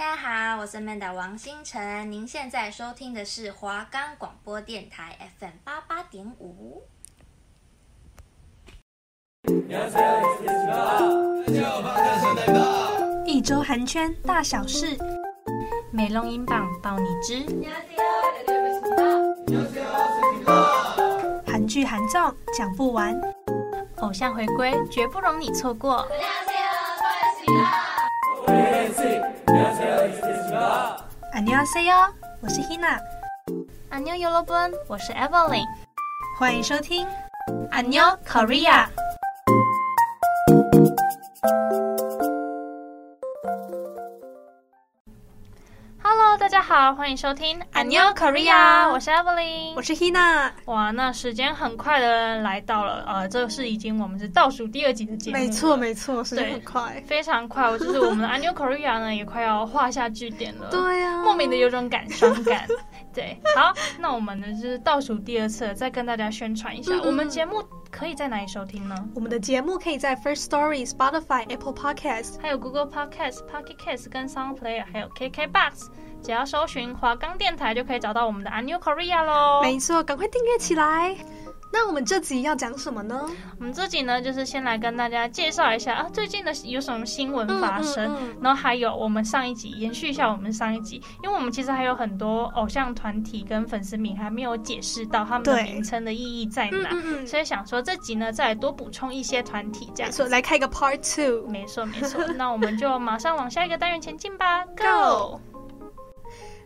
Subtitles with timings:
[0.00, 6.82] 大家好，我是 Manda 王星辰，您现在收听的是华冈广播电台 FM 八八点五。
[13.26, 14.96] 一周韩圈大小事，
[15.92, 17.44] 美容音榜报你知。
[21.46, 23.20] 韩剧韩综讲不完，
[23.98, 26.08] 偶像回归绝不容你错过。
[31.33, 35.65] 안녕하세요，我是 Hina。안녕여러분，我是 Evelyn。
[36.39, 37.05] 欢迎收听
[37.71, 38.87] 안녕 Korea。
[46.38, 57.02] 大家好欢迎收听 anukorea 我是 evelyn 我是 hina 哇那时间很快的来到了呃这是已经我们是倒数第二集的节目没错没错是这快。
[57.06, 60.68] 非常快我就是我们的 anukorea 呢也快要画下句点了。
[60.70, 62.66] 对呀莫名的有种感伤感。
[63.12, 66.92] 对好那我们呢就是倒数第二次再跟大家宣传一下。
[67.04, 68.94] 我们节目可以在哪里收听呢？
[69.14, 75.88] 我们的节目可以在 first story spotify apple podcast 还有 google podcast pocketcase 跟 Sound player 还有 kk box
[76.22, 79.62] 只要搜寻华冈电台就可以找到我们的 a New Korea 喽。
[79.62, 81.16] 没错，赶快订阅起来。
[81.72, 83.24] 那我们这集要讲什么呢？
[83.60, 96.90] 我们这集呢，就是先来跟大家介绍一下啊，最近的有什么新闻发生，嗯嗯嗯、然后还有我们上一集延续一下我们上一集，因为我们其实还有很多偶像团体跟粉丝名还没有解释到他们的名称的意义在哪，
[97.24, 101.48] 所以想说这集呢再来多补充一些团体，这样子来开个 Part Two。
[101.48, 105.40] 没错没错，那我们就马上往下一个单元前进吧，Go。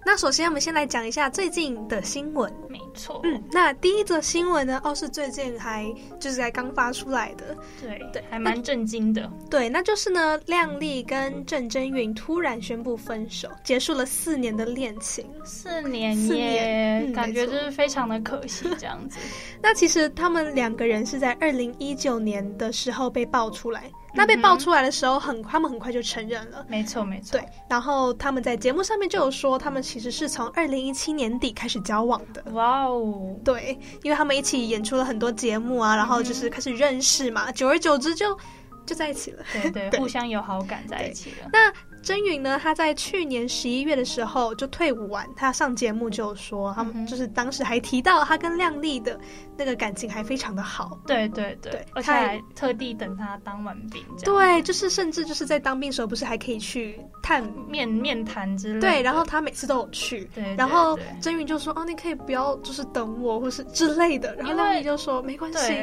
[0.07, 2.53] 那首先，我们先来讲一下最近的新闻。
[2.69, 9.31] 没错，嗯，那第一则新闻呢，哦，是最近还就是才刚发出来的，对对，还蛮震惊的。
[9.51, 15.27] 对，那就是呢，亮丽跟郑真云突然宣布分手，结束了四年的恋情。
[15.45, 19.19] 四年耶，四年，嗯，感觉就是非常的可惜这样子。
[19.63, 23.91] 那其实他们两个人是在二零一九年的时候被爆出来。
[24.15, 26.65] 那被爆出来的时候很，很他们很快就承认了。
[26.69, 27.39] 没错，没错。
[27.39, 32.43] 对，然后他们在节目上面就有说，他们其实是从二零一七年底开始交往的。
[32.53, 38.39] 哇哦，对，因为他们一起演出了很多节目啊，然后就是开始认识嘛，嗯、久而久之就
[38.87, 39.43] 就在一起了。
[39.53, 41.49] 对对， 对互相有好感在一起了。
[41.53, 41.73] 那。
[42.05, 42.61] 真云呢？
[42.63, 49.19] 他在去年十一月的时候就退伍完，他上节目就说，他们就是当时还提到他跟亮丽的
[49.57, 50.99] 那个感情还非常的好。
[51.07, 54.05] 对对对，对而且还特地等他当完兵。
[54.23, 58.81] 对，就是甚至就是在当兵时候，不是还可以去探面面谈之类的。
[58.81, 60.21] 对，然后他每次都有去。
[60.35, 65.75] 对，对，对，然后真云就说：“哦，你可以不要就是等我，或是之类的。”然后亮丽就说：“没关系。”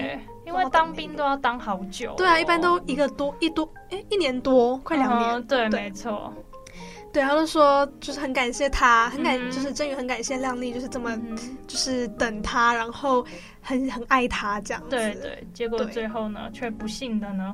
[0.45, 5.81] 因为当兵都要当好久，哦，对啊，一般都一个多一多哎，一年多，快两年，嗯，对，对。
[5.81, 6.33] 没错。
[7.13, 13.25] 对，他就说就是很感谢他，很感、嗯、就是真宇很感谢靓丽，就是这么、嗯、就是等他，然后
[13.61, 14.89] 很很爱他这样子。
[14.89, 17.53] 对对，结果最后呢，却不幸的呢，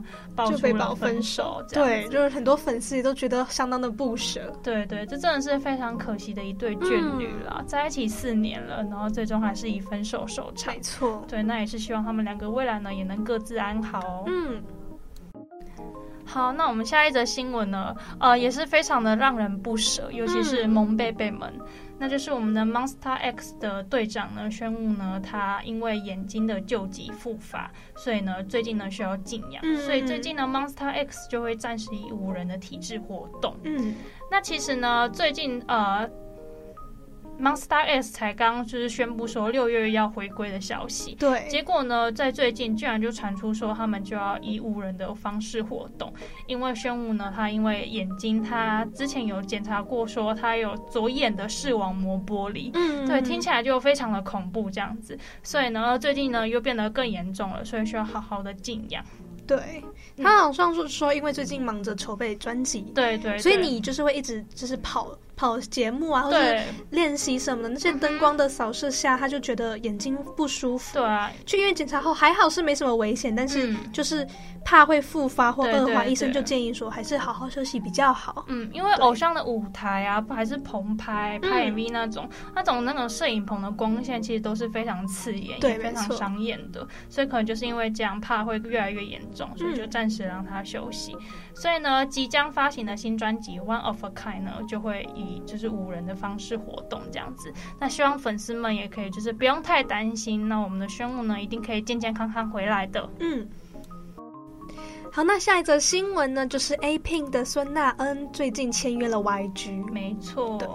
[0.50, 1.64] 就被爆分手。
[1.72, 4.54] 对，就是很多粉丝也都觉得相当的不舍。
[4.62, 10.72] 对对，这真的是非常可惜的一对眷侣啦，嗯、在一起四年了，然后最终还是以分手收场。
[10.74, 11.26] 没错。
[11.28, 14.24] 对，那也是希望他们两个未来呢也能各自安好。
[14.28, 14.62] 嗯。
[16.28, 17.96] 好，那我们下一则新闻呢？
[18.20, 21.52] 呃，也是非常的让人不舍，尤其是萌贝贝们。
[21.58, 21.66] 嗯、
[21.98, 29.64] 那就是我们的 Monster X 的队长呢，宣布呢，他因为眼睛的旧疾复发，所以呢，最近呢需要静养。
[29.64, 33.56] 嗯、所以最近呢，Monster X 就会暂时以五人的体制活动。
[33.64, 33.96] 嗯，
[34.30, 36.08] 那其实呢，最近呃。
[37.40, 46.12] Monsta X 才刚就是宣布说六月要回归的消息，对，结果呢，在最近居然就传出说他们就要以五人的方式活动，
[46.48, 59.04] 因为宣武呢，他因为眼睛，他之前有检查过，说他有左眼的视网膜剥离，嗯，对，听起来就非常的恐怖这样子，所以呢，最近呢又变得更严重了，所以需要好好的静养。
[59.46, 59.82] 对，
[60.18, 65.16] 他好像是说，因为最近忙着筹备专辑，对，对对，所以你就是会一直就是跑。
[65.38, 70.98] 跑节目啊，或者练习什么的，那些灯光的扫射下，他就觉得眼睛不舒服。
[70.98, 74.28] 对啊，去医院检查后还好是没什么危险，但是就是
[74.66, 78.44] 怕会复发或恶化，医生就建议说还是好好休息比较好。
[78.48, 91.16] 嗯，因为偶像的舞台啊，还是棚拍拍 MV 那种，那种那种摄影棚的光线其实都是非常刺眼，也非常伤眼的，所以可能就是因为这样，怕会越来越严重，所以就暂时让他休息。
[91.54, 97.52] 所以呢，即将发行的新专辑《One of a Kind》呢，就会以就是五人的方式活动这样子。
[97.80, 103.10] 那希望粉丝们也可以就是不用太担心，那我们的宣武呢，一定可以健健康康回来的。
[103.20, 103.48] 嗯。
[105.12, 109.84] 好，那下一则新闻呢，就是 A Pink 的孙娜恩最近签约了 YG。
[109.92, 110.68] 没错，对，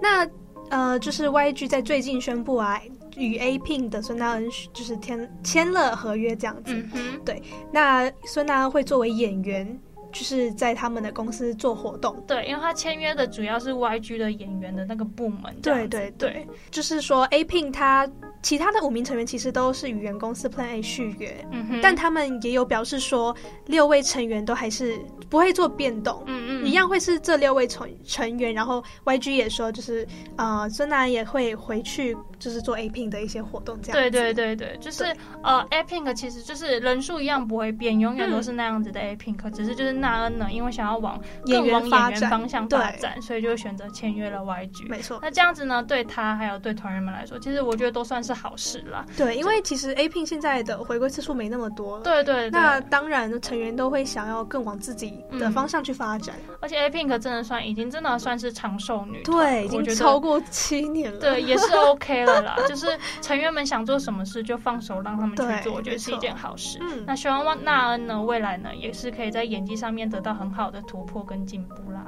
[0.00, 0.26] 那
[0.70, 2.80] 呃，就是 YG 在最近宣布啊，
[3.16, 6.72] 与 A Pink 的孙娜恩就是签签了合约这样子。
[6.94, 9.78] 嗯，对，那孙娜恩会作为演员。
[10.12, 18.08] 就是在他们的公司做活动，对，因为他签约的主要是 YG 的演员的那个部门，对对对，就是说 A Pink 他
[18.42, 21.44] 其他的五名成员其实都是与原公司 Plan A 续约，
[21.82, 23.34] 但他们也有表示说
[23.66, 24.98] 六位成员都还是
[25.30, 30.06] 不会做变动，嗯嗯，一样会是这六位成成员，然后 YG 也说就是
[30.36, 35.04] 呃孙楠也会回去就是做 A Pink 的一些活动，这样，对对对对，就是
[35.44, 40.00] 呃 A Pink 其实就是人数一样不会变，永远都是那样子的 A Pink，嗯，只是就是。
[40.00, 44.88] 娜恩呢，因为想要往更往演员方向发展，所以就选择签约了 YG。
[44.88, 49.04] 没错，那这样子呢，对他还有对团员们来说，其实我觉得都算是好事了。
[49.18, 52.00] 对，因为其实 A Pink 现在的回归次数没那么多。
[52.00, 52.50] 对，对对。
[52.50, 56.34] 那当然，成员都会想要更往自己的方向去发展。
[56.48, 61.18] 嗯、而且 A Pink 真的算已经真的算是长寿女，对，已经超过七年了。
[61.18, 62.56] 对，也是 OK 了啦。
[62.68, 66.78] 就是成员们想做什么事就放手让他们去做，我觉得是一件好事。
[66.80, 67.04] 嗯。
[67.06, 72.06] 那希望纳恩呢，未来呢，也是可以在演技上面得到很好的突破跟进步啦。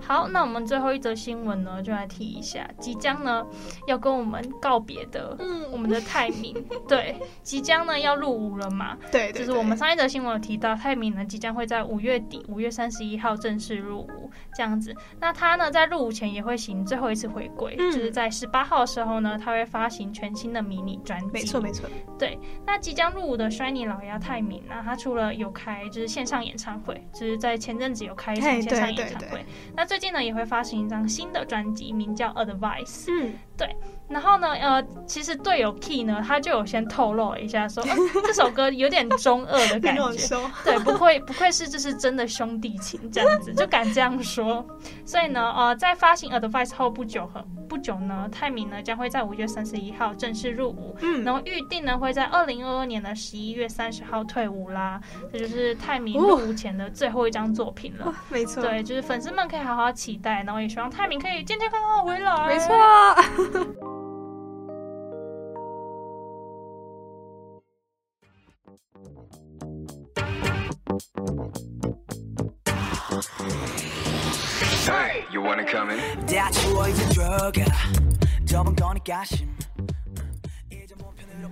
[0.00, 3.46] 好，那我们最后一则新闻呢，就来提一下，即将呢
[3.86, 6.54] 要跟我们告别的，嗯，我们的泰明，
[6.88, 14.19] 对，即将呢要入伍了嘛，对，就是我们上一则新闻有提到，泰明呢即将会在五月底，五月三十一号正式入伍，
[14.54, 14.94] 这样子。
[15.18, 21.88] 那他呢在入伍前也会行最后一次回归，嗯，就是在十八号的时候呢，他会发行全新的迷你专辑，没错没错。
[22.18, 29.44] 对，那即将入伍的 SHINee 老鸭泰明呢，他除了有开就是线上演唱会，就是在前阵子有开一场线上演唱会，
[29.74, 33.06] 那最近呢也会发行一张新的专辑，名叫《Advice》。
[33.08, 33.74] 嗯，对。
[34.10, 37.82] 然后呢，呃，其实队友 Key 呢，他就有先透露一下说，
[38.26, 40.02] 这首歌有点中二的感觉。
[40.64, 44.66] 对，不愧，不愧是这是真的兄弟情这样子，就敢这样说。
[45.06, 50.96] 所以呢，呃，在发行《Advice》后不久，很不久呢，泰明呢将会在五月三十一号正式入伍。
[51.00, 51.22] 嗯。
[51.22, 55.00] 然后预定呢会在二零二二年的十一月三十号退伍啦。
[55.32, 58.06] 这就是泰明入伍前的最后一张作品了。
[58.10, 58.60] 哦、没错。
[58.60, 62.46] 对，就是粉丝们可以好好期待，然后也希望泰明可以健健康康回来。
[62.48, 63.99] 没错。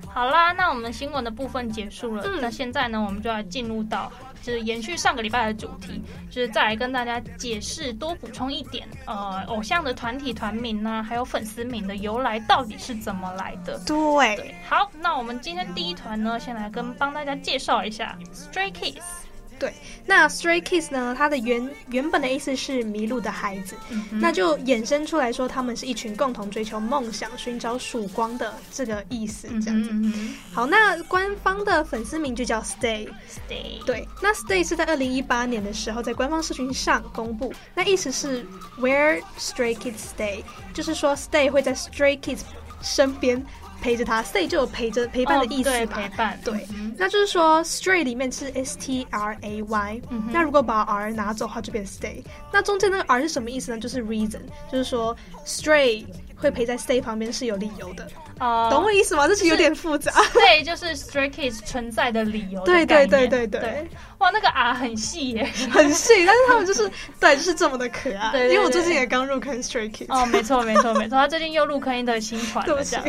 [0.07, 2.25] 好啦，那我们新闻的部分结束了。
[2.27, 4.11] 嗯、那现在呢，我们就要进入到，
[4.43, 13.79] 就是延续上个礼拜的主题，就是再来跟大家解释，多补充一点，呃，偶像的团体团名呢，还有粉丝名的由来到底是怎么来的？
[13.87, 14.55] 对，对。
[14.69, 19.28] 好，那我们今天第一团呢，先来跟帮大家介绍一下 Stray Kids。
[19.59, 19.75] 对，
[20.07, 21.15] 那 Stray Kids 呢？
[21.19, 29.91] 它的原原本的意思是迷路的孩子，嗯、那就衍生出来说，他们是一群共同追求梦想、寻找曙光的这个意思，这样子。
[29.93, 33.09] 嗯、好，那官方的粉丝名就叫 Stay。
[33.29, 33.85] Stay。
[33.85, 38.47] 对，那 Stay 是在二零一八年的时候在官方社群上公布，那意思是
[38.79, 42.43] Where Stray Kids Stay，就是说 Stay 会在 Stray Kids
[42.81, 43.45] 身边。
[43.81, 45.77] 陪着他，stay 就有陪着陪伴的意思嘛？
[45.77, 46.41] 哦、对，陪伴。
[46.45, 52.23] 对，嗯、那就是说，stray 里面是 s t r a y，、那如果把 r 拿走的话，就变 stay。
[52.53, 53.79] 那中间那个 r 是什么意思呢？
[53.81, 55.17] 就是 reason，就是说
[55.47, 56.05] stray
[56.37, 58.07] 会陪在 stay 旁边是有理由的。
[58.41, 59.27] 哦，懂我意思吗？
[59.29, 60.11] 这是有点复杂。
[60.13, 62.67] stay 就是 stray kids 存在的理由的。
[62.67, 63.61] 对对对对对。
[63.61, 66.91] 对哇，那个啊很细耶， 很细，但是他们就是
[67.21, 68.33] 对，就是这么的可爱。
[68.33, 70.07] 对，对，对，因为我最近也刚入坑 Stray Kids。
[70.09, 73.07] 哦，没错，没错，没错，他最近又入坑一个新团了， 这样。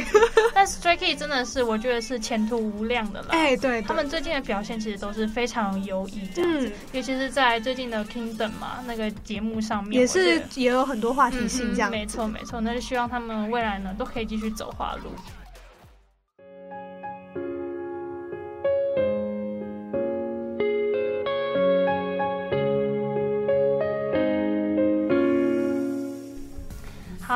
[0.53, 3.29] 但 Stray Kids 真的是，我觉得是前途无量的啦。
[3.29, 6.67] 哎，对，对，他们最近的表现其实都是非常优异，这样子。
[6.67, 11.91] 嗯、尤其是在最近的 Kingdom 嘛，那个节目上面，也是也有很多话题性，这样、嗯。
[11.91, 15.09] 没错，没错，那就希望他们未来呢，都可以继续走花路。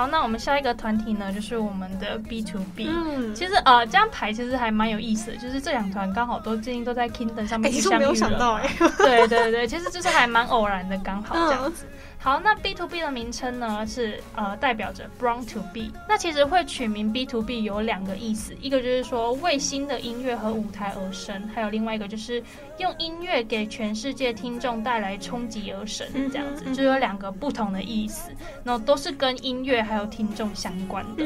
[0.04, 2.90] 好，那我们下一个团体呢，就是我们的 B to B。
[2.90, 7.96] 嗯，其实呃，这样排其实还蛮有意思的，就是这两团刚好都最近都在 Kingdom 上面相遇了。
[7.96, 8.70] 欸、没有想到哎。
[8.98, 11.86] 对对对，其实就是还蛮偶然的，刚好这样子。
[11.86, 11.93] 嗯
[12.24, 15.92] 好，那 B to B 的名称呢是呃代表着 Brown to Be。
[16.08, 22.42] 那其实会取名 B to B 有两个意思，一个就是说为新的音乐和舞台而生，还有另外一个就是
[22.78, 28.32] 用音乐给全世界听众带来冲击而生，这样子就有两个不同的意思，
[28.64, 31.26] 然后都是跟音乐还有听众相关的。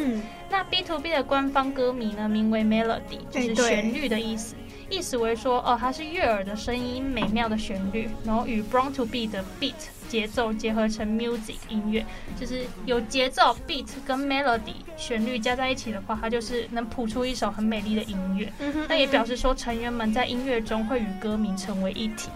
[0.50, 4.56] 那 B to B 的官方歌名呢名为 Melody，就是旋律的意思。
[4.90, 9.74] 意思为说哦，它是悦耳的声音，美妙的旋律，然后与 Brown to Be 的 beat
[10.10, 12.06] 节奏结合成 music 音乐，
[12.40, 18.52] 就是有节奏 beat 跟 melody 旋律加在一起的话，它就是能谱出一首很美丽的音乐。
[18.88, 22.30] 那也表示说成员们在音乐中会与歌迷成为一体。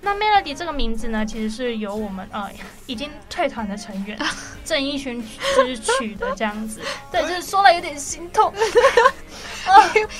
[0.00, 2.48] 那 Melody 这个名字呢，其实是由我们呃
[2.86, 4.16] 已经退团的成员
[4.64, 5.20] 郑义勋
[5.56, 6.80] 之取的这样子。
[7.10, 8.54] 对，就是说了有点心痛。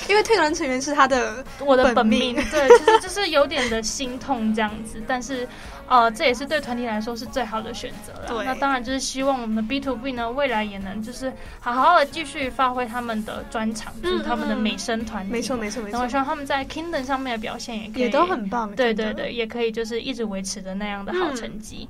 [0.09, 5.47] 因为退团成员是他的我的本命，对，其实就是有点的心痛这样子，但是
[5.89, 8.43] 呃，这也是对团体来说是最好的选择了。
[8.43, 15.31] 那当然就是希望我们的 B to B 呢，未来也能就是好好的继续发挥他们的专长，就是他们的美声团体。
[15.31, 15.93] 没错没错没错。
[15.93, 18.73] 然后希望他们在 Kingdom 上面的表现也可以也都很棒。
[18.75, 21.89] 对对对，也可以就是一直维持着那样的好成绩。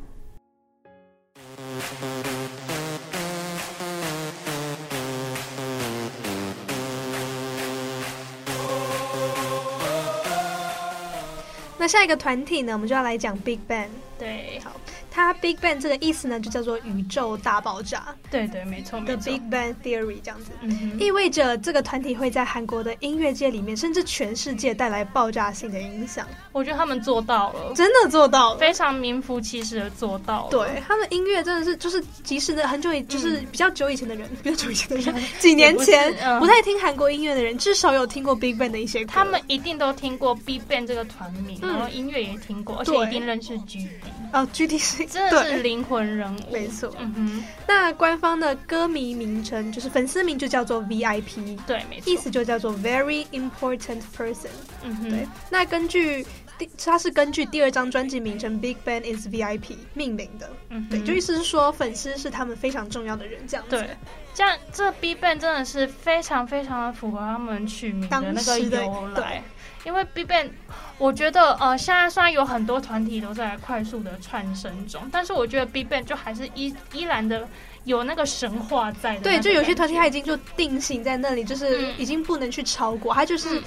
[11.80, 13.88] 那下一个团体呢，我们就要来讲 Big Bang。
[14.20, 14.72] 对，好。
[15.20, 18.16] 它 Big Bang 这个意思呢，就叫做宇宙大爆炸。
[18.32, 26.28] 对对，没错没 Big Bang Theory 这样子，嗯、意味着这个团体会在韩国的音乐界里面，甚至全世界带来爆炸性的影响。
[26.52, 30.50] 我觉得他们做到了，真的做到了，非常名副其实的做到了。
[30.52, 39.12] 对，他们音乐真的是就是即使的很久以，就是比较久以前的人，嗯、比较久以前的人， 几年前不，、嗯、不太听韩国音乐的人，至少有听过 Big Bang 的一些歌。
[39.14, 43.88] 他们一定都听过 Big Bang 这个团名，嗯、然后音乐也听过，而且一定认识 GD。
[44.32, 46.94] 哦，GD 是真的是灵魂人物，没错。
[47.00, 54.50] 嗯哼，那官方的歌迷名称就是粉丝名就叫做 VIP，对，没错，意思就叫做 Very Important Person。
[54.84, 55.28] 嗯哼，对。
[55.50, 56.26] 那根据
[56.58, 60.50] 第，它是根据第二张专辑名称 Big Bang is VIP 命名的。
[60.70, 63.72] 嗯，对，就意思是说粉丝是他们非常重要的人，这样子。
[63.72, 63.90] 对，
[64.34, 69.44] 这样这 Big Bang 真的是非常非常的符合他们取名的那个由来。
[69.86, 70.50] 因为 BigBang，
[70.98, 77.48] 我觉得呃，现在虽然有很多团体都在快速的窜升中，但是我觉得 BigBang 就还是依依然的
[77.86, 79.22] 有那个神话在的。
[79.22, 83.62] 对，就有些团体他已经就定型在那里，就是已经不能去超过，他就是。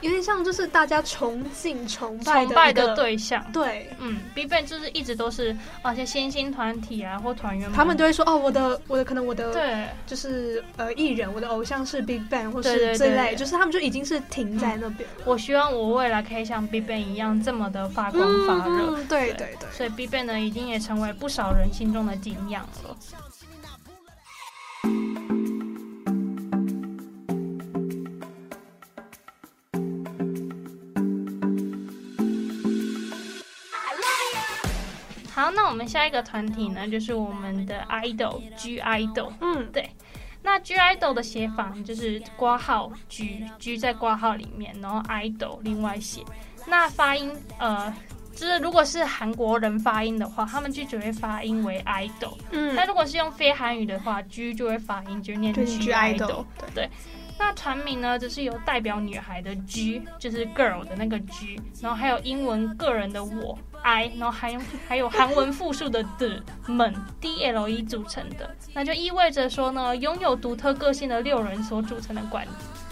[0.00, 3.44] 嗯有点像，就是大家崇敬、崇拜的崇拜的对象。
[3.52, 15.22] 对，嗯，BigBang 就是一直都是啊，些新兴团体啊或团员，他们都会说哦，我的，我的可能我的，对，就是呃艺人，我的偶像是 BigBang 或是这类，就是他们就已经是停在那边，嗯。
[15.26, 19.06] 我希望我未来可以像 BigBang 一样这么的发光发热，嗯。
[19.06, 22.96] 对对对，所以 BigBang 呢，已经也成为不少人心中的景仰了。
[35.40, 39.32] 好，那我们下一个团体呢，就是我们的 idol G idol。
[39.40, 39.88] 嗯，对。
[40.42, 46.20] 那 G idol 的写法就是挂号 G G 在挂号里面，然后 idol 另外写。
[46.66, 47.90] 那发音呃，
[48.34, 52.36] 就是如果是韩国人发音的话，他们就只会发音为 idol。
[52.50, 52.74] 嗯。
[52.74, 56.44] 那如果是用非韩语的话，G 就会发音就念 G idol。
[56.74, 56.86] 对。
[57.40, 63.58] 那团名呢，只是由代表女孩的 G，就是 girl 的那个 G，然后还有英文个人的我。
[63.82, 72.46] I，然后还有还有韩文复数的的们 D L E 组成的，那就意味着说呢，拥有独特个性的六人所组成的管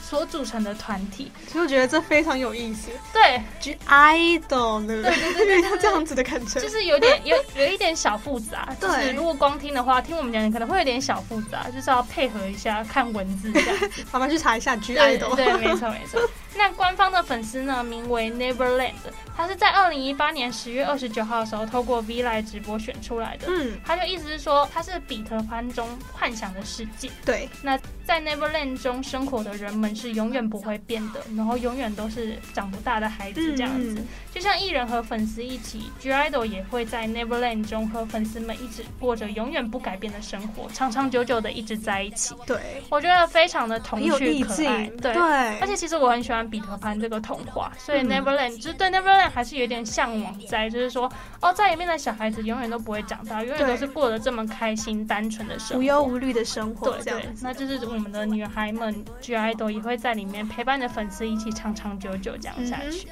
[0.08, 2.88] 所组成的团体，其实我觉得这非常有意思。
[3.12, 8.74] 对，G idol，对对对对，他这样子的感觉， 就是有点有有一点小复杂。
[8.80, 14.02] 对，如果光听的话，听我们讲可能会有点小复杂，就是要配合一下看文字这样子。
[14.10, 15.36] 慢慢去查一下 G idol。
[15.36, 16.18] 对，没错没错。
[16.58, 18.90] 那官方的粉丝呢，名为 Neverland，
[19.36, 23.46] 他是在二零一八年十月二十九号的时候透过 V Live 直播选出来的。
[23.48, 27.08] 嗯，他就意思是说，他是彼得潘中幻想的世界。
[27.24, 33.94] 对，那在 Neverland 中生活的人们是永远不会变的，然后永远都是长不大的孩子这样子。
[34.00, 42.34] 嗯、就像艺人和粉丝一起，G IDOL 也会在 Neverland 中和粉丝们一直过着永远不改变的生活，长长久久的一直在一起。
[42.44, 44.90] 对，我觉得非常的童趣可爱。
[45.00, 45.22] 对，对，
[45.60, 46.47] 而且其实我很喜欢。
[46.48, 56.90] 彼得潘这个童话，所以 Neverland、嗯、就是对 Neverland 还是有点向往在，就是说哦，在里面的小孩子永远都不会长大，永远都是过得这么开心、单纯的生活，无忧无虑的生活。
[56.92, 63.08] 对对，那就是我们的女孩们 G IDOL 也会在里面陪伴着粉丝一起长长久久这样下去。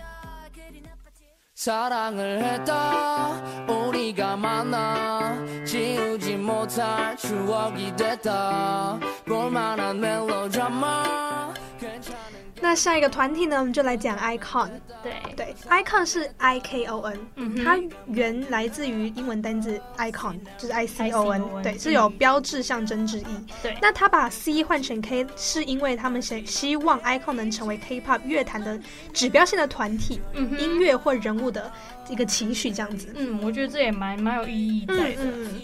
[12.61, 14.71] 那下一个团体呢，我们就来讲 icon。
[15.03, 23.27] 对对，icon 是 I K O N，嗯，它原来自于英文单字 icon，就是 I C O N，, I C O N 对，是有标志象征之意。
[23.63, 28.81] 对，那他把 C 换成 K，是因为他们希希望 icon 能成为 K-pop 乐坛的
[29.13, 31.71] 指标性的团体，嗯、音乐或人物的
[32.09, 33.13] 一个情绪，这样子。
[33.15, 35.25] 嗯，我觉得这也蛮蛮有意义在的。
[35.25, 35.63] 嗯嗯。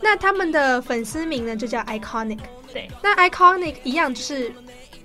[0.00, 2.40] 那他们的粉丝名呢，就叫 iconic。
[2.70, 4.52] 对，那 iconic 一样就是。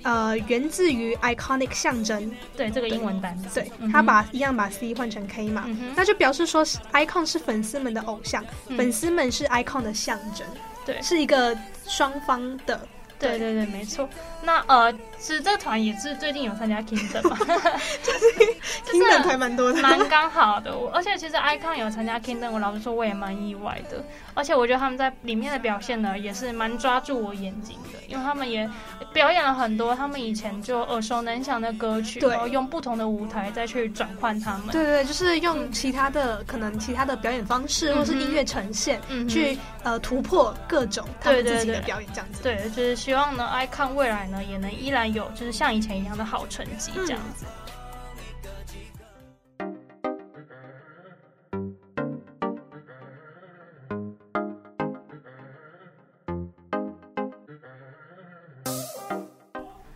[0.04, 10.46] 呃，源自于 iconic 象征，对这个英文单词，对，他把一样把 C 换成 K 嘛，嗯、那就表示说 icon 是粉丝们的偶像，嗯、粉丝们是 icon 的象征，
[10.86, 12.88] 对，是一个双方的。
[13.20, 14.08] 对对对，没错。
[14.42, 17.38] 那呃，其实这个团也是最近有参加 Kingdom 嘛，
[18.02, 18.26] 就是
[18.90, 20.72] Kingdom 还蛮多的，蛮刚好的。
[20.94, 24.02] 而且其实 Icon 有参加 Kingdom，我老实说我也蛮意外的。
[24.34, 28.68] 而且我觉得他们在里面的表现呢，也是蛮抓住我眼睛的，因为他们也
[29.12, 34.68] 表演了很多他们以前就耳熟能详的歌曲，然后用不同的舞台再去转换他们。
[34.68, 42.42] 对对对，就是用其他的、嗯、可能其他的表演方式，或是音乐呈现，嗯、去呃突破各种他们自己的表演这样子。
[42.42, 47.44] 对，对，对，就是希望呢，iCon 未来呢也能依然有就是像以前一样的好成绩这样子。
[47.48, 47.50] 嗯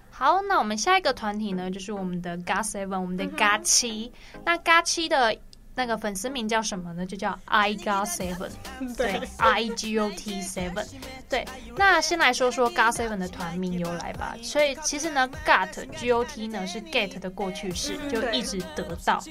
[0.09, 4.41] 好，那我们下一个团体呢，就是我们的 G Seven，我们的 GA 七、嗯。
[4.43, 5.37] 那 GA 七的。
[5.75, 7.05] 那个粉丝名叫什么呢？
[7.05, 8.49] 就叫 I Got Seven，
[8.95, 10.85] 对，I G O T Seven，
[11.27, 11.43] 对。
[11.75, 14.35] 那先来说说 Got Seven 的团名由来吧。
[14.43, 19.23] 所以其实呢，Got G O T 呢是 Get 的过去式，就一直得到。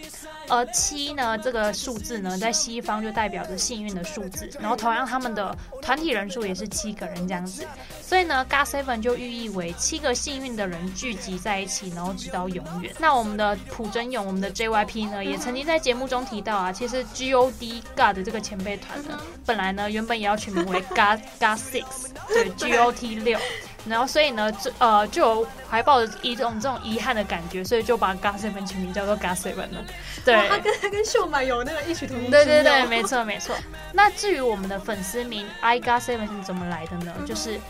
[0.49, 4.51] 而七呢这个数字呢，在西方就代表着幸运的数字。
[4.59, 7.65] 然后同样他们的团体人数也是七个人这样子。
[8.01, 12.93] 所以呢，Got Seven 就寓意为七个幸运的人聚集在一起，然后直到永远。
[12.99, 16.27] 那我们的朴真勇，我们的 J Y P 呢，也曾经在节目中。
[16.33, 21.85] 提到啊，其实 G O D God 的这个前辈团呢，本来呢原本也要取名为 God God Six，
[22.29, 23.39] 对，G O T 六，
[23.87, 29.85] 然后所以呢，这呃就怀抱着一种这种遗憾的感觉，所以就把 God Seven 取名叫做 God Seven 了。
[30.25, 32.31] 对，他跟他跟秀满有那个异曲同工。
[32.31, 33.55] 对对对，没错没错。
[33.93, 37.13] 那至于我们的粉丝名 I God Seven 是怎么来的呢？
[37.27, 37.61] 就是。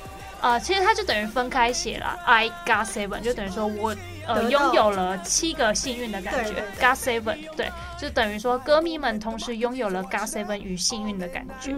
[0.43, 11.75] 呃，其实它就等于分开写了，I got seven，就等于说我呃拥有了七个幸运的感觉，got seven，对，就等于说歌迷们同时拥有了 got seven 与幸运的感觉。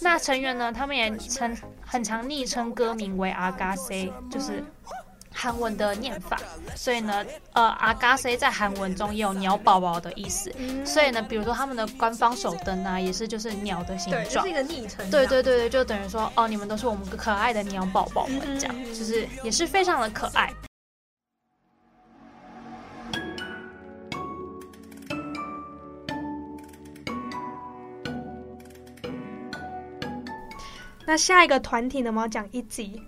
[0.00, 4.64] 那成员呢，他们也称很常昵称歌名为阿嘎 C，就是。
[5.40, 6.36] 韩文的念法，
[6.74, 15.08] 所以呢，呃，阿嘎塞在韩文中也有鸟宝宝的意思，嗯、所以呢，比如说他们的官方手灯啊，也是就是鸟的形状，对，是一个昵称。
[15.12, 20.52] 对对对对，就等于说，哦，你们都是我们可爱的鸟宝宝们，这样，嗯、就是也是非常的可爱。
[31.06, 33.00] 那下一个团体呢，我们要讲 ITZY。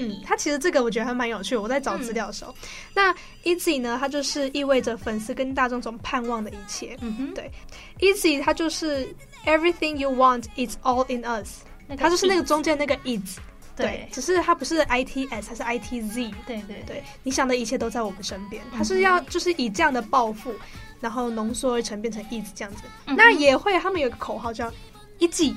[0.00, 1.56] 嗯，它其实这个我觉得还蛮有趣。
[1.56, 3.14] 我在找资料的时候，嗯、那
[3.44, 6.96] Easy 呢，它就是意味着粉丝跟大众总盼望的一切。
[7.00, 7.50] 嗯哼，对
[7.98, 9.14] ，Easy 它就是
[9.44, 11.62] Everything you want is all in us。
[11.98, 13.38] 它就是那个中间那个 is，
[13.76, 16.30] 对，只是它不是 I T S，它是 I T Z。
[16.46, 18.62] 对对对，你想的一切都在我们身边。
[18.72, 20.54] 它是要就是以这样的抱负，
[21.00, 22.82] 然后浓缩而成变成 is 这样子。
[23.04, 24.72] 那也会，他们有个口号叫
[25.18, 25.54] ITZY。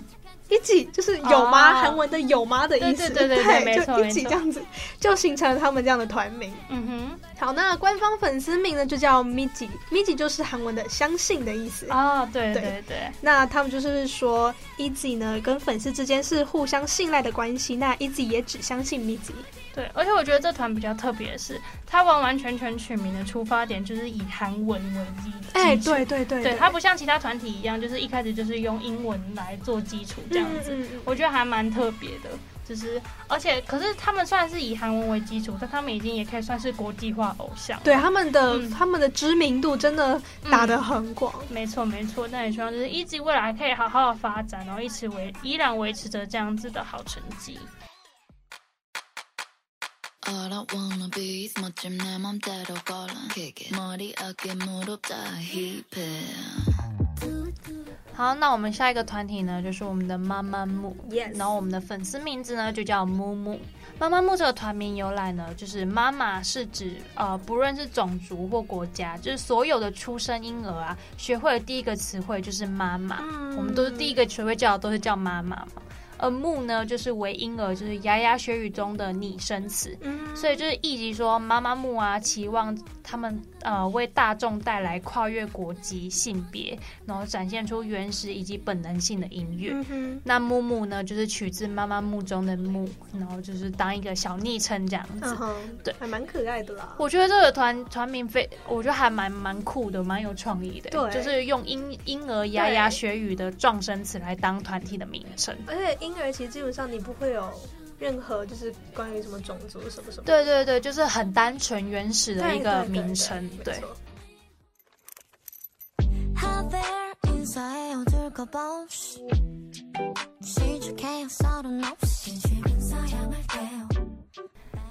[0.49, 1.73] 一起就是有吗？
[1.81, 4.63] 韩、oh, 文的有吗的意思，对对对，对，就一起这样子，
[4.99, 6.53] 就形成了他们这样的团名。
[6.69, 11.88] 嗯哼，好，那官方粉丝名呢就叫 Miji，Miji 就是韩文的相信的意思。
[11.89, 19.34] 哦，oh, 对对对，那他们就是说 e a s y 呢跟粉丝之间是互相信赖的关系，那 e a s y 也只相信 MIZY。
[19.75, 25.38] 对，而且我觉得这团比较特别的是，它完完全全取名的出发点就是以韩文为基础。
[25.51, 30.71] 哎、欸，对对对，对，它不像其他团体一样，就是一开始就是用英文来做基础这样子。
[30.73, 32.29] 嗯、我觉得还蛮特别的，
[32.65, 37.77] 就是而且可是他们虽然是以韩文为基础，但他们已经也可以算是国际化偶像。
[37.83, 41.33] 对，他们的、嗯、他们的知名度真的打得很广。
[41.41, 47.59] 嗯、没错没错，那也希望就是一直未来可以好好的发展，然后一直维依然维持着这样子的好成绩。
[58.13, 60.95] 好，那我们下一个团体呢，就是我们的妈妈木。
[61.09, 61.38] Yes.
[61.38, 63.59] 然后我们的粉丝名字呢，就叫木木。
[63.99, 73.19] 妈妈木这个团名由来呢，就是妈妈是指呃，不论是种族或国家，就是所有的出生婴儿啊，学会的第一个词汇就是妈妈。
[73.21, 75.67] 嗯、我们都是第一个学会叫的都是叫妈妈嘛。
[76.25, 89.71] 而木呢就是为婴儿，就是牙牙学语中的拟声词，嗯、所以就是意即说妈妈木啊，期望他们呃为大众带来跨越国籍、性别，然后展现出原始以及本能性的音乐。
[89.89, 95.37] 嗯、那木木呢，就是取自妈妈木中的木，然后就是当一个小昵称这样子。
[95.83, 96.95] 对，还蛮可爱的啦。
[96.97, 100.89] 我觉得这个团团名非，我觉得还蛮蛮酷的，蛮有创意的。
[100.89, 105.55] 对，就是用婴婴儿牙牙学语的撞声词来当团体的名称。
[105.67, 107.47] 而且婴儿其实基本上你不会有
[107.99, 110.23] 任何就是关于什么种族什么什么。
[110.25, 113.49] 对对对，就是很单纯原始的一个名称。
[113.63, 113.81] 对。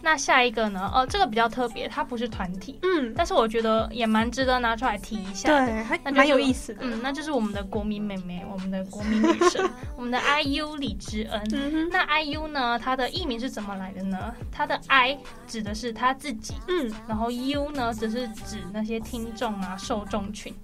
[0.05, 0.91] 那下一个呢？
[0.95, 11.43] 哦，这个比较特别，它不是团体，嗯，但是我觉得也蛮值得拿出来提一下，对，还蛮有意思的，嗯，那就是我们的国民妹妹，我们的国民女神， 我们的 IU 李知恩。
[11.53, 12.79] 嗯、那 IU 呢？
[12.79, 14.35] 她的艺名是怎么来的呢？
[14.53, 20.55] 她的 I 指的是她自己，嗯，然后 U 呢，则是指那些听众啊，受众群。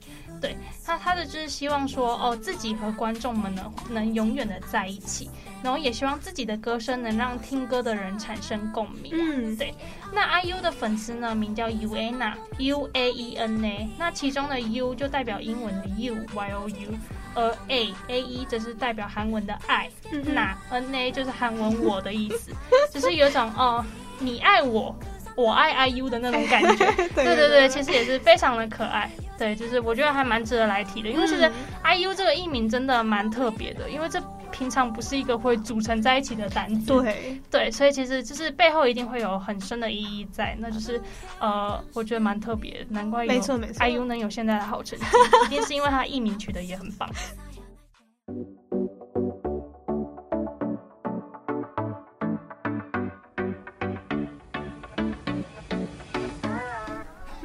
[0.41, 5.29] 对，他他的就是希望说，哦，自己和观众们呢能永远的在一起，
[5.63, 9.13] 然后也希望自己的歌声能让听歌的人产生共鸣。
[9.13, 9.75] 嗯，对。
[10.13, 13.89] 那 IU 的粉丝呢，名叫 Uaena，U A E N A。
[13.99, 16.89] 那其中的 U 就代表英文的 U Y O U，
[17.35, 19.89] 而 A A E 则是代表韩文的爱，
[20.35, 22.51] 那 N A 就是韩文我的意思，
[22.93, 23.85] 只是有种哦，
[24.19, 24.95] 你爱我，
[25.37, 26.93] 我爱 IU 的那种感觉。
[27.15, 29.11] 对对对，其实也是非常的可爱。
[29.39, 31.51] 对，就是我觉得还蛮值得来提的，因为其实
[31.83, 36.87] IU 这个艺名真的蛮特别的，因为这平常不是一个会组成在一起的单词。
[36.89, 41.01] 对对，所以其实就是背后一定会有很深的意义在，那就是
[41.39, 45.05] 呃，我觉得蛮特别，难怪有 IU 能有现在的好成绩，
[45.47, 47.09] 一定是因为他艺名取得也很棒。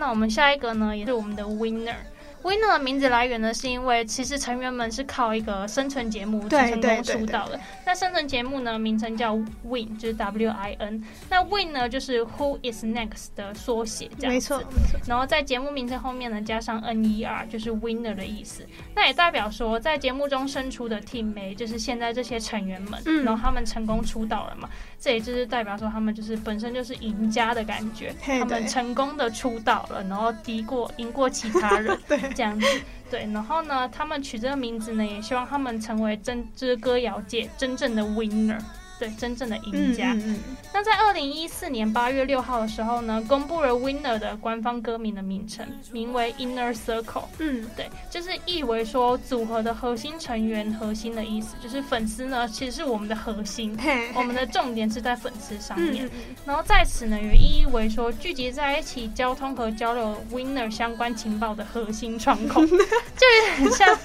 [0.05, 1.95] 那我们下一个呢，也是我们的 Winner。
[2.43, 7.59] Winner 的名字来源呢，是因为其实成员们是靠一个生存节目成功出道的。
[7.83, 11.03] 那生存节目呢，名称叫 Win，就是 W I N。
[11.27, 14.53] 那 Win 呢，就是 Who is Next 的缩写，这样子。
[14.53, 14.99] 没错，没错。
[15.07, 18.63] 然后在节目名称后面呢，加上 N E R，就是 Winner 的意思。
[18.93, 24.69] 那也代表说，在节目中生出的 Teammate，就是现在这些成员们，嗯、然后他们成功出道了嘛。
[25.05, 28.11] 这也就是代表说，他们就是本身就是赢家的感觉。
[28.25, 31.95] 他们成功的出道了，然后敌过赢过其他人。
[32.07, 32.17] 对。
[32.33, 32.65] 这样子，
[33.11, 38.57] 对，然后呢，他们取这个名字呢，也希望他们成为真，就是歌谣界真正的 winner。
[38.99, 40.13] 对，真正的赢家。
[40.13, 47.25] 嗯嗯嗯，那在二零一四年八月六号的时候呢，公布了 Winner 的官方歌名的名称，名为 Inner Circle。
[47.39, 56.09] 嗯，对，就是意为说组合的核心成员，核心的意思就是粉丝呢，其实是我们的核心，嘿嘿我们的重点是在粉丝上面。
[56.45, 63.97] 然后在此呢，也意为说聚集在一起交通和交流 Winner 相关情报的核心窗口， 就有点像。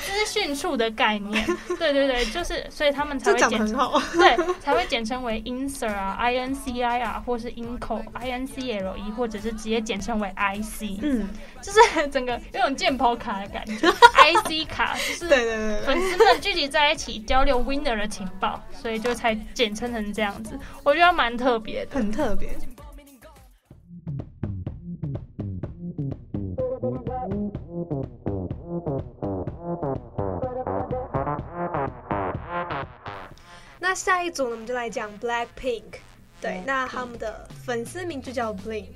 [0.00, 1.46] 资讯处的概念，
[1.78, 11.28] 对对对，就是所以他们才会简称，对，才会简称为 INCIR 啊，I N C I 啊，或是 INCO I N C L E，或者是直接简称为 I C，嗯，
[11.60, 22.50] 就是整个有种健跑卡的感觉， I C 卡，就是对对对，粉丝们聚集在一起交流 Winner 的情报，所以就才简称成这样子，我觉得蛮特别的，很特别。
[33.90, 35.82] 那下一组呢，我们就来讲 Blackpink。
[36.40, 38.86] 对，那他们的粉丝名就叫 Blink。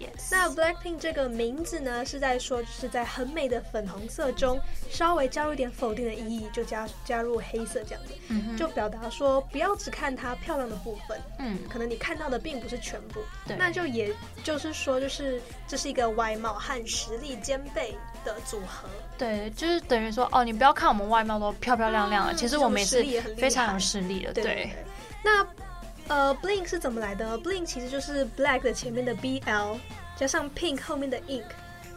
[0.00, 0.28] Yes.
[0.32, 4.58] 那 Blackpink 这个名字呢，是在说，就是在很美的粉红色中，
[4.90, 8.58] 稍微加入一点否定的意义，就加加入黑色这样子，mm hmm.
[8.58, 23.02] 就表达说不要只看它漂亮的部分，嗯，可能你看到的并不是全部，对，那就也就是说，就是这是一个外貌和实力兼备的组合，对，就是等于说，哦，你不要看我们外貌都漂漂亮亮的，嗯、其实我们也是
[23.36, 24.76] 非常有实力的，对，对，对，
[25.24, 25.46] 那
[26.08, 29.78] 呃，Blink 是怎么来的？Blink 其实就是 Black 的前面的 B L
[30.16, 31.44] 加上 Pink 后面的 Ink，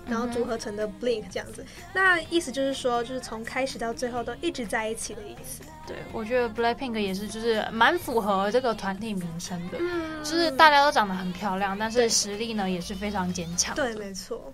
[0.07, 1.63] 然后组合成的 Blink 这样子。
[1.63, 5.63] 嗯、那意思就是说，就是从开始到最后都一直在一起的意思。
[5.87, 13.75] 对，我觉得 Blackpink 也是，就是蛮符合这个团体名称的，嗯、就是大家都长得很漂亮，但是实力呢也是非常坚强。
[13.75, 14.53] 对，没错。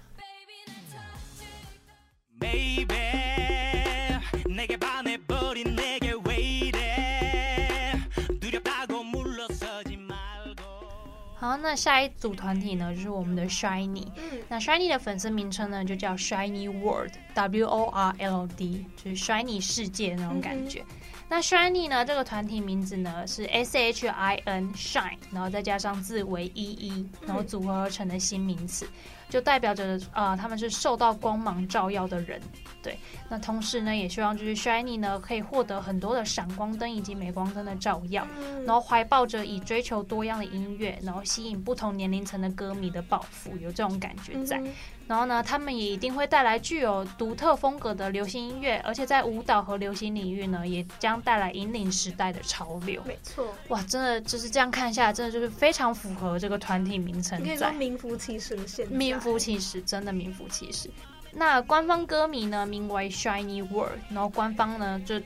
[11.35, 14.05] 好，那下一组团体呢，就是我们的 SHINee。
[14.17, 20.81] 嗯，那 SHINee 的粉丝名称呢，就叫 SHINee World，W O R L D，就是 SHINee 世界那种感觉。
[20.81, 20.85] 嗯、
[21.29, 28.85] 那 Shiny 呢，这个团体名字呢是 S H I N Shine，然后再加上字为一一，然后组合而成的新名词。
[29.29, 32.41] 就代表着啊、呃，他们是受到光芒照耀的人，
[32.81, 32.97] 对。
[33.29, 38.27] 那同时呢，也希望就是 Shiny 呢可以获得很多的闪光灯以及镁光灯的照耀，
[38.65, 44.61] 然后怀抱着以追求多样的音乐，然后吸引不同年龄层的歌迷的抱负，有这种感觉在。
[45.09, 53.01] 然后呢，他们也一定会带来具有独特风格的流行音乐，而且在舞蹈和流行领域呢，也将带来引领时代的潮流。
[53.07, 57.43] 没错，哇，真的就是这样看下来，真的就是非常符合这个团体名称。
[57.43, 60.87] 可以说名副其实的现在，名副其实，真的名副其实。
[61.31, 65.19] 那官方歌迷呢，名为 Shiny World，然后官方呢就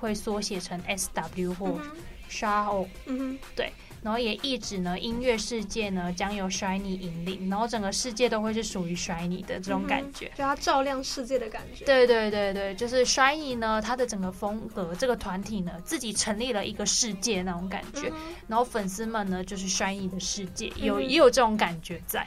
[0.00, 1.80] 会缩写成 SW 或
[2.28, 2.88] SHAO。
[3.06, 3.72] 嗯哼，对。
[4.08, 11.84] 然后也一直呢，音乐世界呢将由 Shiny 引领，然后整个世界都会是属于 Shiny 的这种感觉，就它照亮世界的感觉。
[11.84, 18.10] 对对对对，就是 Shiny 呢，它的整个风格，这个团体呢自己成立了一个世界那种感觉，
[18.46, 22.26] 然后粉丝们呢就是 Shiny 的世界，有也有这种感觉在。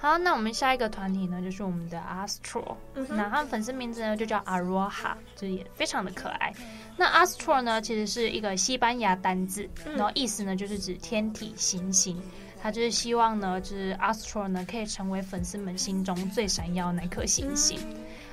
[0.00, 6.54] 好，那我们下一个团体呢，就是我们的 Astro，嗯、那他们粉丝名字呢就叫 Aroha，就也非常的可爱。
[6.96, 12.18] 那 Astro 呢，其实是一个西班牙单字，然后意思呢就是指天体、行星。
[12.62, 17.78] 他就是希望呢，就是 Astro 呢可以成为粉丝们心中最闪耀的那颗星星。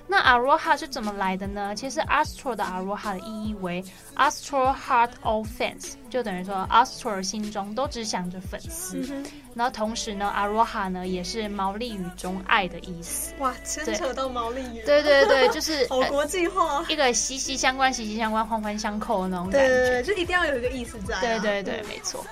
[0.10, 1.76] 那 Aroha 是怎么来的呢？
[1.76, 3.84] 其实 Astro 的 Aroha 的意义为
[4.15, 9.06] Astro Heart of Fans，就等于说 Astro 心中都只想着粉丝。
[9.10, 13.34] 嗯、然后同时呢，Aroha 呢也是毛利语中爱的意思。
[13.39, 14.82] 哇，牵扯到毛利语。
[14.86, 19.67] 对对对， 就是好国际化，一个息息相关、息息相关、环环相扣的那种感觉。
[19.67, 21.20] 对对对，就一定要有一个意思在、啊。
[21.20, 22.26] 对对对，没错。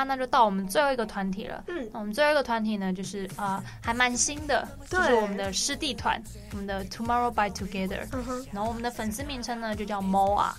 [0.00, 1.62] 啦，那就到我们最后一个团体了。
[1.68, 8.06] 嗯，我们最后一个团体呢，就是呃，还蛮新的，就是我们的师弟团，我们的 Tomorrow by Together。
[8.12, 8.46] 嗯哼。
[8.52, 10.52] 然后我们的粉丝名称呢，就叫 MOA。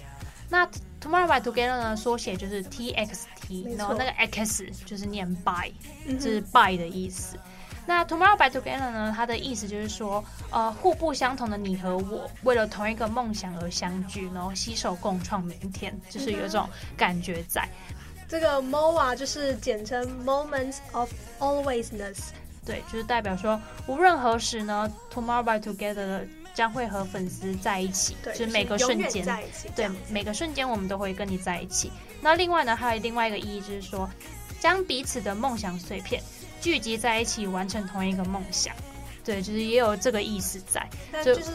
[0.49, 0.67] 那
[1.01, 5.71] Tomorrow by Together 呢，缩写就是 TXT，然后那个 X 就是念 by，
[6.07, 7.37] 就是 by 的意思。
[7.87, 17.67] 那 Tomorrow by Together 呢，它的意思就是说，呃，互不相同的你和我，为了同一个梦想而相聚，然后携手共创明天，就是有这种感觉在。
[18.31, 22.17] 这个 MOA 就是简称 Moments of Alwaysness，
[22.65, 31.91] 对，就是代表说无论何时呢，Tomorrow by Together 将会和粉丝在一起，对，就是每个瞬间在一起，对，每个瞬间我们都会跟你在一起。
[32.21, 34.09] 那另外呢，还有另外一个意义，就是说
[34.61, 36.23] 将彼此的梦想碎片
[36.61, 38.73] 聚集在一起，完成同一个梦想。
[39.25, 40.89] 对，就是也有这个意思在，
[41.21, 41.35] 就。
[41.35, 41.49] 就是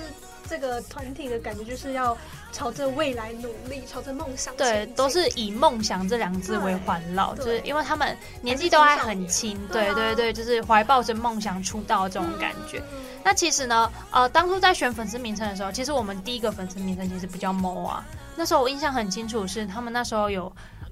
[0.48, 2.16] 这个团体的感觉就是要
[2.52, 4.56] 朝着未来努力，朝着梦想。
[4.56, 9.59] 对，都是以梦想这两个字为环绕，就是因为他们年纪都还很轻。
[9.68, 12.78] 对对对，就是怀抱着梦想出道这种感觉。
[12.92, 18.00] 嗯、那其实呢，呃，当初在选粉丝名称的时候，其实我们第一个粉丝名称其实比较 MOA。
[18.37, 20.50] 那时候我印象很清楚，是他们那时候有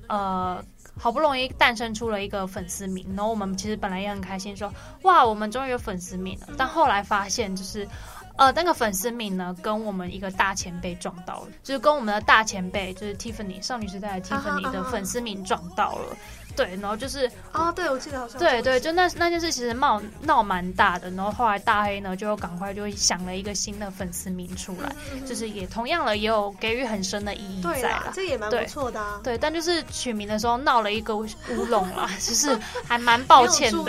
[0.08, 0.62] 呃
[0.98, 4.68] 好不容易诞生出了一个粉丝名，然后我们其实本来也很开心说，
[5.00, 6.48] 说哇，我们终于有粉丝名了。
[6.58, 7.88] 但后来发现就是。
[8.37, 16.09] 呃，那个粉丝名呢，跟我们一个大前辈撞到了，就是跟我们的大前辈，就是 Tiffany 少女时代的 Tiffany 的粉丝名撞到了。
[16.09, 16.16] Uh uh.
[16.57, 29.20] 对，然后就是啊，oh, 对，我记得好像对对，就那那件事其实闹闹蛮大的，然后后来大黑呢就赶快就想了一个新的粉丝名出来，嗯嗯，就是也同样了也有给予很深的意义在了，这也蛮不错的啊。
[29.25, 31.27] 对，但就是取名的时候闹了一个乌
[31.68, 33.83] 龙啦， 就是还蛮抱歉的。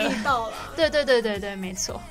[0.75, 2.01] 对对对对对，没错。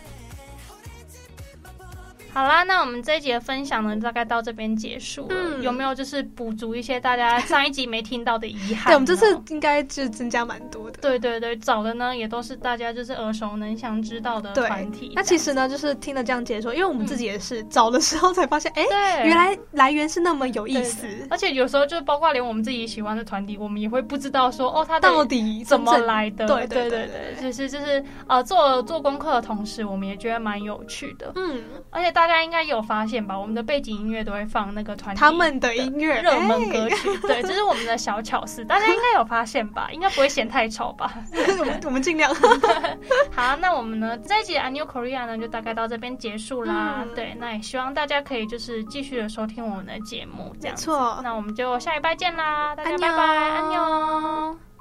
[2.35, 5.29] 好啦，那我们这一集的分享呢，大概到这边结束了。
[5.31, 8.87] 嗯、有没有就是补足一些大家上一集没听到的遗憾？
[8.87, 10.99] 对，我们这次应该就增加蛮多的。
[11.01, 15.12] 对对对，找的呢也都是大家就是耳熟能详知道的团体。
[15.14, 21.03] 那其实呢，就是听了这样解说，因为我们自己也是、嗯、找的时候才发现，哎、欸，原来来源是那么有意思。
[21.03, 26.49] 对对对，而且有时候就包括连我们自己喜欢的团体，我们也会不知道说，哦，他到底怎么来的？
[26.49, 31.31] 对对对对，就是就是呃，做做功课的同时，我们也觉得蛮有趣的。
[31.37, 32.23] 嗯，而且大。
[32.26, 33.38] 大家应该有发现吧？
[33.38, 38.64] 我们的背景音乐都会放那个团体他们的音乐热门歌曲，欸、对，这是我们的小巧思。
[38.64, 39.90] 大家应该有发现吧？
[39.92, 41.12] 应该不会嫌太吵吧？
[41.58, 42.34] 我 们我们尽量。
[43.30, 47.02] 好，那我们呢这一集 Annyeong Korea 呢就大概到这边结束啦。
[47.02, 52.74] 嗯、对，那也希望大家可以就是继续的收听我们的节目，这样错，那我们就下一拜见啦！
[52.74, 54.73] 大家拜拜，安妞。